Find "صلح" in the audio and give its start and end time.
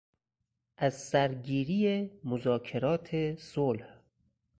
3.35-3.99